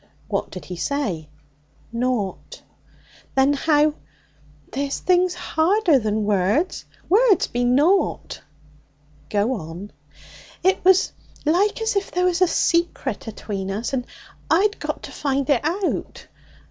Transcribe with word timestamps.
'What 0.29 0.49
did 0.49 0.65
he 0.65 0.77
say?' 0.77 1.29
'Nought.' 1.93 2.63
'Then 3.35 3.53
how?' 3.53 3.93
'There's 4.71 4.97
things 4.97 5.35
harder 5.35 5.99
than 5.99 6.23
words; 6.25 6.85
words 7.07 7.45
be 7.45 7.63
nought.' 7.65 8.41
'Go 9.29 9.53
on.' 9.53 9.91
'It 10.63 10.83
was 10.83 11.11
like 11.45 11.83
as 11.83 11.95
if 11.95 12.09
there 12.09 12.25
was 12.25 12.41
a 12.41 12.47
secret 12.47 13.27
atween 13.27 13.69
us, 13.69 13.93
and 13.93 14.07
I'd 14.49 14.79
got 14.79 15.03
to 15.03 15.11
find 15.11 15.47
it 15.51 15.61
out. 15.63 16.25